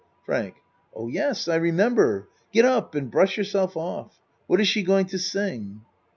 FRANK 0.25 0.55
Oh, 0.95 1.07
yes, 1.09 1.47
I 1.47 1.57
remember. 1.57 2.27
Get 2.51 2.65
up 2.65 2.95
and 2.95 3.11
brush 3.11 3.37
yourself 3.37 3.77
off. 3.77 4.17
What 4.47 4.59
is 4.59 4.67
she 4.67 4.81
going 4.81 5.05
to 5.05 5.19
sing? 5.19 5.81